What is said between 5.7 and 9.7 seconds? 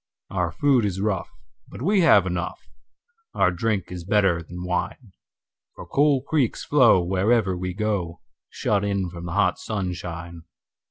cool creeks flow wherever we go, Shut in from the hot